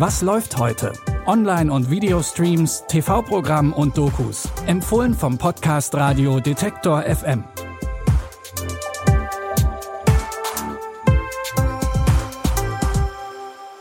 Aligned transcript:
Was 0.00 0.22
läuft 0.22 0.56
heute? 0.56 0.94
Online- 1.26 1.70
und 1.70 1.90
Videostreams, 1.90 2.84
TV-Programm 2.88 3.74
und 3.74 3.98
Dokus. 3.98 4.48
Empfohlen 4.64 5.12
vom 5.12 5.36
Podcast 5.36 5.94
Radio 5.94 6.40
Detektor 6.40 7.02
FM. 7.02 7.44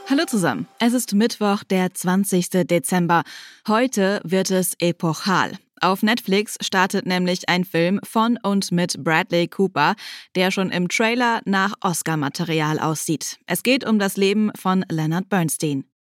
Hallo 0.10 0.26
zusammen. 0.28 0.68
Es 0.80 0.92
ist 0.92 1.14
Mittwoch, 1.14 1.64
der 1.64 1.94
20. 1.94 2.50
Dezember. 2.68 3.24
Heute 3.66 4.20
wird 4.26 4.52
es 4.52 4.74
epochal. 4.80 5.54
Auf 5.80 6.04
Netflix 6.04 6.58
startet 6.60 7.06
nämlich 7.06 7.48
ein 7.48 7.64
Film 7.64 8.02
von 8.04 8.38
und 8.44 8.74
mit 8.74 9.02
Bradley 9.02 9.48
Cooper, 9.48 9.96
der 10.36 10.52
schon 10.52 10.70
im 10.70 10.90
Trailer 10.90 11.40
nach 11.46 11.76
Oscar-Material 11.80 12.78
aussieht. 12.78 13.40
Es 13.48 13.64
geht 13.64 13.86
um 13.86 14.00
das 14.00 14.18
Leben 14.18 14.52
von 14.60 14.84
Leonard 14.90 15.30
Bernstein. 15.30 15.86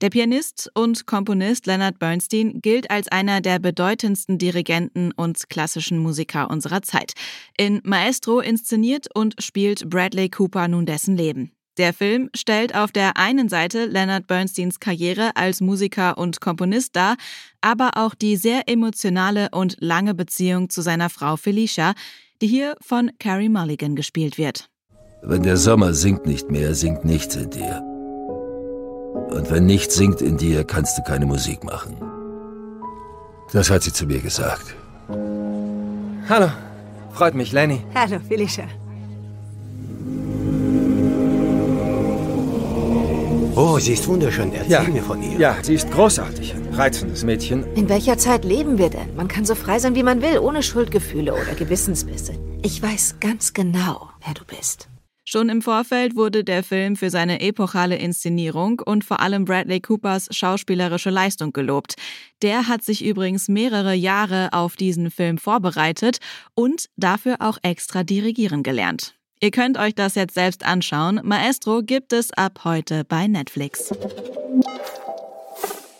Der 0.00 0.10
Pianist 0.10 0.70
und 0.74 1.06
Komponist 1.06 1.66
Leonard 1.66 1.98
Bernstein 1.98 2.60
gilt 2.62 2.88
als 2.88 3.08
einer 3.08 3.40
der 3.40 3.58
bedeutendsten 3.58 4.38
Dirigenten 4.38 5.10
und 5.10 5.50
klassischen 5.50 5.98
Musiker 5.98 6.50
unserer 6.50 6.82
Zeit. 6.82 7.14
In 7.56 7.80
Maestro 7.82 8.38
inszeniert 8.38 9.08
und 9.12 9.34
spielt 9.42 9.90
Bradley 9.90 10.28
Cooper 10.28 10.68
nun 10.68 10.86
dessen 10.86 11.16
Leben. 11.16 11.50
Der 11.78 11.92
Film 11.92 12.30
stellt 12.36 12.76
auf 12.76 12.92
der 12.92 13.16
einen 13.16 13.48
Seite 13.48 13.86
Leonard 13.86 14.28
Bernsteins 14.28 14.78
Karriere 14.78 15.34
als 15.34 15.60
Musiker 15.60 16.16
und 16.16 16.40
Komponist 16.40 16.94
dar, 16.94 17.16
aber 17.60 17.90
auch 17.96 18.14
die 18.14 18.36
sehr 18.36 18.68
emotionale 18.68 19.48
und 19.50 19.76
lange 19.80 20.14
Beziehung 20.14 20.70
zu 20.70 20.80
seiner 20.80 21.10
Frau 21.10 21.36
Felicia, 21.36 21.94
die 22.40 22.46
hier 22.46 22.76
von 22.80 23.10
Carrie 23.18 23.48
Mulligan 23.48 23.96
gespielt 23.96 24.38
wird. 24.38 24.70
Wenn 25.22 25.42
der 25.42 25.56
Sommer 25.56 25.92
singt 25.92 26.24
nicht 26.24 26.52
mehr, 26.52 26.76
singt 26.76 27.04
nichts 27.04 27.34
in 27.34 27.50
dir. 27.50 27.87
Und 29.30 29.50
wenn 29.50 29.66
nichts 29.66 29.94
singt 29.94 30.20
in 30.20 30.36
dir, 30.36 30.64
kannst 30.64 30.96
du 30.98 31.02
keine 31.02 31.26
Musik 31.26 31.64
machen. 31.64 31.96
Das 33.52 33.70
hat 33.70 33.82
sie 33.82 33.92
zu 33.92 34.06
mir 34.06 34.20
gesagt. 34.20 34.74
Hallo, 36.28 36.48
freut 37.12 37.34
mich, 37.34 37.52
Lenny. 37.52 37.82
Hallo, 37.94 38.18
Felicia. 38.28 38.64
Oh, 43.54 43.78
sie 43.78 43.94
ist 43.94 44.06
wunderschön. 44.06 44.52
Erzähl 44.52 44.70
Ja. 44.70 44.82
mir 44.82 45.02
von 45.02 45.20
ihr. 45.22 45.36
Ja, 45.38 45.56
sie 45.62 45.74
ist 45.74 45.90
großartig. 45.90 46.54
Ein 46.54 46.74
reizendes 46.74 47.24
Mädchen. 47.24 47.64
In 47.74 47.88
welcher 47.88 48.16
Zeit 48.16 48.44
leben 48.44 48.78
wir 48.78 48.88
denn? 48.88 49.16
Man 49.16 49.26
kann 49.26 49.44
so 49.44 49.54
frei 49.56 49.78
sein, 49.80 49.96
wie 49.96 50.04
man 50.04 50.22
will, 50.22 50.38
ohne 50.38 50.62
Schuldgefühle 50.62 51.32
oder 51.32 51.54
Gewissensbisse. 51.56 52.34
Ich 52.62 52.80
weiß 52.80 53.16
ganz 53.18 53.52
genau, 53.54 54.10
wer 54.24 54.34
du 54.34 54.44
bist. 54.44 54.88
Schon 55.30 55.50
im 55.50 55.60
Vorfeld 55.60 56.16
wurde 56.16 56.42
der 56.42 56.64
Film 56.64 56.96
für 56.96 57.10
seine 57.10 57.42
epochale 57.42 57.96
Inszenierung 57.96 58.80
und 58.80 59.04
vor 59.04 59.20
allem 59.20 59.44
Bradley 59.44 59.78
Coopers 59.78 60.28
schauspielerische 60.30 61.10
Leistung 61.10 61.52
gelobt. 61.52 61.96
Der 62.40 62.66
hat 62.66 62.82
sich 62.82 63.04
übrigens 63.04 63.46
mehrere 63.48 63.92
Jahre 63.92 64.48
auf 64.52 64.76
diesen 64.76 65.10
Film 65.10 65.36
vorbereitet 65.36 66.16
und 66.54 66.88
dafür 66.96 67.36
auch 67.40 67.58
extra 67.60 68.04
dirigieren 68.04 68.62
gelernt. 68.62 69.16
Ihr 69.38 69.50
könnt 69.50 69.76
euch 69.76 69.94
das 69.94 70.14
jetzt 70.14 70.32
selbst 70.32 70.64
anschauen. 70.64 71.20
Maestro 71.22 71.82
gibt 71.82 72.14
es 72.14 72.32
ab 72.32 72.60
heute 72.64 73.04
bei 73.04 73.26
Netflix. 73.26 73.92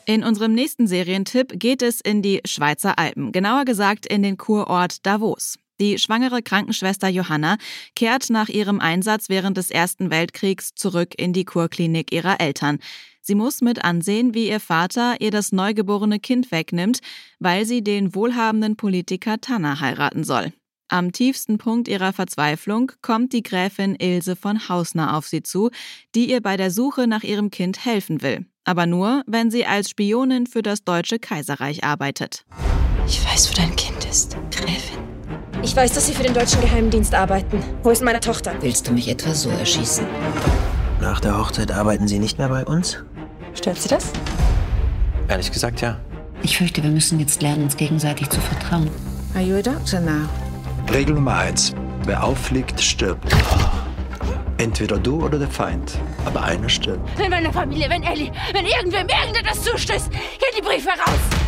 In 0.06 0.24
unserem 0.24 0.54
nächsten 0.54 0.86
Serientipp 0.86 1.60
geht 1.60 1.82
es 1.82 2.00
in 2.00 2.22
die 2.22 2.40
Schweizer 2.46 2.98
Alpen, 2.98 3.32
genauer 3.32 3.66
gesagt 3.66 4.06
in 4.06 4.22
den 4.22 4.38
Kurort 4.38 5.04
Davos. 5.04 5.58
Die 5.80 5.98
schwangere 5.98 6.42
Krankenschwester 6.42 7.08
Johanna 7.08 7.56
kehrt 7.94 8.30
nach 8.30 8.48
ihrem 8.48 8.80
Einsatz 8.80 9.28
während 9.28 9.56
des 9.56 9.70
Ersten 9.70 10.10
Weltkriegs 10.10 10.74
zurück 10.74 11.14
in 11.16 11.32
die 11.32 11.44
Kurklinik 11.44 12.12
ihrer 12.12 12.40
Eltern. 12.40 12.78
Sie 13.20 13.34
muss 13.34 13.60
mit 13.60 13.84
ansehen, 13.84 14.34
wie 14.34 14.48
ihr 14.48 14.60
Vater 14.60 15.20
ihr 15.20 15.30
das 15.30 15.52
neugeborene 15.52 16.18
Kind 16.18 16.50
wegnimmt, 16.50 17.00
weil 17.38 17.64
sie 17.66 17.84
den 17.84 18.14
wohlhabenden 18.14 18.76
Politiker 18.76 19.40
Tanner 19.40 19.80
heiraten 19.80 20.24
soll. 20.24 20.52
Am 20.88 21.12
tiefsten 21.12 21.58
Punkt 21.58 21.86
ihrer 21.86 22.14
Verzweiflung 22.14 22.92
kommt 23.02 23.34
die 23.34 23.42
Gräfin 23.42 23.94
Ilse 23.94 24.36
von 24.36 24.70
Hausner 24.70 25.14
auf 25.14 25.28
sie 25.28 25.42
zu, 25.42 25.70
die 26.14 26.30
ihr 26.30 26.40
bei 26.40 26.56
der 26.56 26.70
Suche 26.70 27.06
nach 27.06 27.22
ihrem 27.22 27.50
Kind 27.50 27.84
helfen 27.84 28.22
will. 28.22 28.46
Aber 28.64 28.86
nur, 28.86 29.22
wenn 29.26 29.50
sie 29.50 29.66
als 29.66 29.90
Spionin 29.90 30.46
für 30.46 30.62
das 30.62 30.84
Deutsche 30.84 31.18
Kaiserreich 31.18 31.84
arbeitet. 31.84 32.46
Ich 33.06 33.22
weiß, 33.22 33.50
wo 33.50 33.54
dein 33.54 33.76
Kind 33.76 34.06
ist, 34.06 34.38
Gräfin. 34.50 35.17
Ich 35.62 35.74
weiß, 35.74 35.92
dass 35.92 36.06
Sie 36.06 36.12
für 36.14 36.22
den 36.22 36.34
deutschen 36.34 36.60
Geheimdienst 36.60 37.14
arbeiten. 37.14 37.62
Wo 37.82 37.90
ist 37.90 38.02
meine 38.02 38.20
Tochter? 38.20 38.52
Willst 38.60 38.86
du 38.86 38.92
mich 38.92 39.08
etwa 39.08 39.34
so 39.34 39.50
erschießen? 39.50 40.06
Nach 41.00 41.20
der 41.20 41.36
Hochzeit 41.36 41.72
arbeiten 41.72 42.06
Sie 42.06 42.18
nicht 42.18 42.38
mehr 42.38 42.48
bei 42.48 42.64
uns? 42.64 42.98
Stört 43.54 43.78
Sie 43.78 43.88
das? 43.88 44.12
Ehrlich 45.28 45.50
gesagt, 45.50 45.80
ja. 45.80 45.98
Ich 46.42 46.56
fürchte, 46.56 46.82
wir 46.82 46.90
müssen 46.90 47.18
jetzt 47.18 47.42
lernen, 47.42 47.64
uns 47.64 47.76
gegenseitig 47.76 48.30
zu 48.30 48.40
vertrauen. 48.40 48.88
Are 49.34 49.42
you 49.42 49.56
a 49.56 49.62
doctor 49.62 50.00
now? 50.00 50.28
Regel 50.92 51.14
Nummer 51.14 51.36
eins. 51.36 51.74
Wer 52.04 52.22
auffliegt, 52.22 52.80
stirbt. 52.80 53.34
Entweder 54.58 54.98
du 54.98 55.24
oder 55.24 55.38
der 55.38 55.48
Feind. 55.48 55.98
Aber 56.24 56.42
einer 56.42 56.68
stirbt. 56.68 57.06
Wenn 57.18 57.30
meine 57.30 57.52
Familie, 57.52 57.90
wenn 57.90 58.02
Ellie, 58.04 58.32
wenn 58.52 58.64
irgendwem 58.64 59.08
irgendetwas 59.08 59.62
zustößt, 59.62 60.10
geht 60.10 60.56
die 60.56 60.62
Briefe 60.62 60.90
raus! 60.90 61.47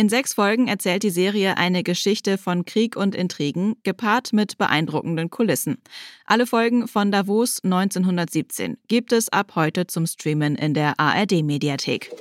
In 0.00 0.08
sechs 0.08 0.32
Folgen 0.32 0.66
erzählt 0.66 1.02
die 1.02 1.10
Serie 1.10 1.58
eine 1.58 1.82
Geschichte 1.82 2.38
von 2.38 2.64
Krieg 2.64 2.96
und 2.96 3.14
Intrigen, 3.14 3.76
gepaart 3.82 4.32
mit 4.32 4.56
beeindruckenden 4.56 5.28
Kulissen. 5.28 5.76
Alle 6.24 6.46
Folgen 6.46 6.88
von 6.88 7.12
Davos 7.12 7.62
1917 7.62 8.78
gibt 8.88 9.12
es 9.12 9.28
ab 9.28 9.52
heute 9.56 9.86
zum 9.86 10.06
Streamen 10.06 10.56
in 10.56 10.72
der 10.72 10.98
ARD-Mediathek. 10.98 12.12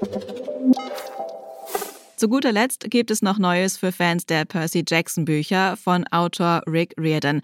Zu 2.18 2.28
guter 2.28 2.52
Letzt 2.52 2.92
gibt 2.92 3.12
es 3.12 3.22
noch 3.22 3.38
Neues 3.38 3.78
für 3.78 3.94
Fans 3.94 4.26
der 4.26 4.44
Percy 4.44 4.84
Jackson 4.86 5.24
Bücher 5.24 5.78
von 5.78 6.06
Autor 6.08 6.64
Rick 6.68 6.96
Riordan. 7.00 7.40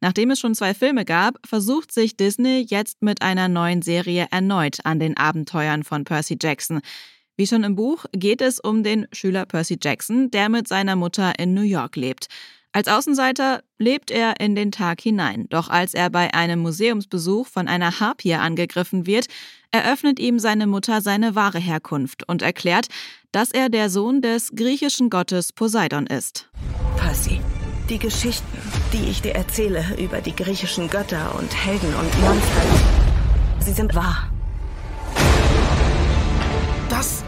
Nachdem 0.00 0.30
es 0.30 0.38
schon 0.38 0.54
zwei 0.54 0.72
Filme 0.72 1.04
gab, 1.04 1.44
versucht 1.44 1.90
sich 1.90 2.16
Disney 2.16 2.64
jetzt 2.64 3.02
mit 3.02 3.22
einer 3.22 3.48
neuen 3.48 3.82
Serie 3.82 4.28
erneut 4.30 4.78
an 4.84 5.00
den 5.00 5.16
Abenteuern 5.16 5.82
von 5.82 6.04
Percy 6.04 6.38
Jackson. 6.40 6.80
Wie 7.40 7.46
schon 7.46 7.64
im 7.64 7.74
Buch 7.74 8.04
geht 8.12 8.42
es 8.42 8.60
um 8.60 8.82
den 8.82 9.06
Schüler 9.12 9.46
Percy 9.46 9.78
Jackson, 9.82 10.30
der 10.30 10.50
mit 10.50 10.68
seiner 10.68 10.94
Mutter 10.94 11.38
in 11.38 11.54
New 11.54 11.62
York 11.62 11.96
lebt. 11.96 12.26
Als 12.72 12.86
Außenseiter 12.86 13.62
lebt 13.78 14.10
er 14.10 14.38
in 14.40 14.54
den 14.54 14.70
Tag 14.70 15.00
hinein, 15.00 15.46
doch 15.48 15.70
als 15.70 15.94
er 15.94 16.10
bei 16.10 16.34
einem 16.34 16.58
Museumsbesuch 16.60 17.46
von 17.46 17.66
einer 17.66 17.98
Harpie 17.98 18.34
angegriffen 18.34 19.06
wird, 19.06 19.24
eröffnet 19.70 20.18
ihm 20.18 20.38
seine 20.38 20.66
Mutter 20.66 21.00
seine 21.00 21.34
wahre 21.34 21.60
Herkunft 21.60 22.28
und 22.28 22.42
erklärt, 22.42 22.88
dass 23.32 23.52
er 23.52 23.70
der 23.70 23.88
Sohn 23.88 24.20
des 24.20 24.50
griechischen 24.54 25.08
Gottes 25.08 25.54
Poseidon 25.54 26.06
ist. 26.08 26.50
Percy, 26.98 27.40
die 27.88 27.98
Geschichten, 27.98 28.58
die 28.92 29.08
ich 29.08 29.22
dir 29.22 29.34
erzähle 29.34 29.82
über 29.98 30.20
die 30.20 30.36
griechischen 30.36 30.90
Götter 30.90 31.34
und 31.38 31.56
Helden 31.56 31.94
und 31.94 32.20
Monster, 32.20 32.62
sie 33.60 33.72
sind 33.72 33.94
wahr. 33.94 34.29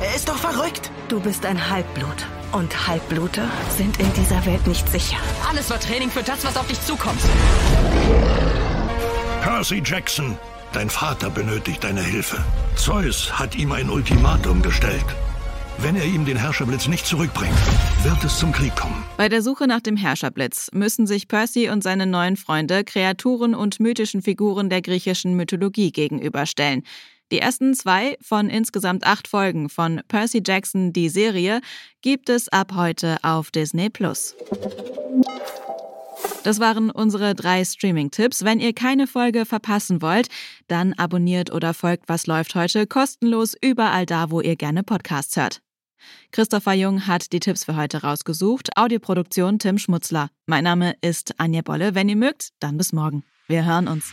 Das 0.03 0.17
ist 0.17 0.29
doch 0.29 0.37
verrückt. 0.37 0.91
Du 1.09 1.21
bist 1.21 1.47
ein 1.47 1.71
Halbblut. 1.71 2.27
Und 2.51 2.89
Halbbluter 2.89 3.49
sind 3.71 4.01
in 4.01 4.13
dieser 4.15 4.45
Welt 4.45 4.67
nicht 4.67 4.89
sicher. 4.89 5.17
Alles 5.49 5.71
war 5.71 5.79
Training 5.79 6.11
für 6.11 6.23
das, 6.23 6.45
was 6.45 6.57
auf 6.57 6.67
dich 6.67 6.81
zukommt. 6.83 7.21
Percy 9.43 9.81
Jackson, 9.85 10.37
dein 10.73 10.91
Vater 10.91 11.31
benötigt 11.31 11.85
deine 11.85 12.03
Hilfe. 12.03 12.45
Zeus 12.75 13.39
hat 13.39 13.55
ihm 13.55 13.71
ein 13.71 13.89
Ultimatum 13.89 14.61
gestellt. 14.61 15.05
Wenn 15.79 15.97
er 15.97 16.05
ihm 16.05 16.25
den 16.25 16.37
Herrscherblitz 16.37 16.89
nicht 16.89 17.07
zurückbringt, 17.07 17.57
wird 18.03 18.23
es 18.25 18.39
zum 18.39 18.53
Krieg 18.53 18.75
kommen. 18.77 19.05
Bei 19.17 19.29
der 19.29 19.41
Suche 19.41 19.67
nach 19.67 19.81
dem 19.81 19.97
Herrscherblitz 19.97 20.71
müssen 20.73 21.07
sich 21.07 21.29
Percy 21.29 21.71
und 21.71 21.83
seine 21.83 22.07
neuen 22.07 22.37
Freunde 22.37 22.85
Kreaturen 22.85 23.55
und 23.55 23.81
mythischen 23.81 24.21
Figuren 24.21 24.69
der 24.69 24.83
griechischen 24.83 25.35
Mythologie 25.35 25.93
gegenüberstellen. 25.93 26.83
Die 27.33 27.39
ersten 27.39 27.73
zwei 27.73 28.19
von 28.21 28.51
insgesamt 28.51 29.05
acht 29.07 29.27
Folgen 29.27 29.71
von 29.71 30.03
Percy 30.07 30.43
Jackson, 30.47 30.93
die 30.93 31.09
Serie, 31.09 31.63
gibt 32.03 32.29
es 32.29 32.51
ab 32.51 32.73
heute 32.77 33.17
auf 33.23 33.51
Disney 33.51 33.89
Plus. 33.89 34.37
Das 36.45 36.61
waren 36.61 36.91
unsere 36.91 37.35
drei 37.35 37.65
Streaming-Tipps. 37.65 38.45
Wenn 38.45 38.61
ihr 38.61 38.75
keine 38.75 39.07
Folge 39.07 39.47
verpassen 39.47 40.03
wollt, 40.03 40.29
dann 40.69 40.93
abonniert 40.93 41.51
oder 41.51 41.73
folgt 41.73 42.07
Was 42.11 42.27
läuft 42.27 42.55
heute 42.55 42.87
kostenlos 42.87 43.57
überall 43.59 44.05
da, 44.05 44.31
wo 44.31 44.43
ihr 44.43 44.57
gerne 44.57 44.83
Podcasts 44.83 45.35
hört. 45.35 45.63
Christopher 46.33 46.75
Jung 46.75 47.07
hat 47.07 47.33
die 47.33 47.41
Tipps 47.41 47.65
für 47.65 47.77
heute 47.77 48.03
rausgesucht. 48.03 48.77
Audioproduktion 48.77 49.59
Tim 49.59 49.79
Schmutzler. 49.79 50.29
Mein 50.45 50.65
Name 50.65 50.97
ist 51.01 51.41
Anja 51.41 51.63
Bolle. 51.63 51.95
Wenn 51.95 52.11
ihr 52.11 52.17
mögt, 52.17 52.51
dann 52.61 52.77
bis 52.77 52.93
morgen. 52.93 53.25
Wir 53.49 53.65
hören 53.65 53.89
uns. 53.89 54.13